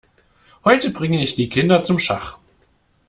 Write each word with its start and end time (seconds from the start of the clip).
Heute 0.65 0.89
bringe 0.89 1.21
ich 1.21 1.35
die 1.35 1.47
Kinder 1.47 1.83
zum 1.83 1.99
Schach. 1.99 2.39